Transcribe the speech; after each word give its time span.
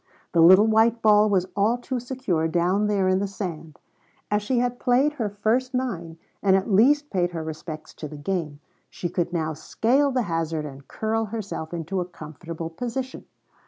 The 0.31 0.41
little 0.41 0.65
white 0.65 1.03
ball 1.03 1.29
was 1.29 1.45
all 1.55 1.77
too 1.77 1.99
secure 1.99 2.47
down 2.47 2.87
there 2.87 3.07
in 3.07 3.19
the 3.19 3.27
sand; 3.27 3.77
as 4.31 4.41
she 4.41 4.57
had 4.57 4.79
played 4.79 5.13
her 5.13 5.29
first 5.29 5.75
nine, 5.75 6.17
and 6.41 6.55
at 6.55 6.67
least 6.71 7.11
paid 7.11 7.33
her 7.33 7.43
respects 7.43 7.93
to 7.97 8.07
the 8.07 8.17
game, 8.17 8.61
she 8.89 9.09
could 9.09 9.31
now 9.31 9.53
scale 9.53 10.09
the 10.09 10.23
hazard 10.23 10.65
and 10.65 10.87
curl 10.87 11.25
herself 11.25 11.71
into 11.71 11.99
a 12.01 12.05
comfortable 12.05 12.71
position. 12.71 13.25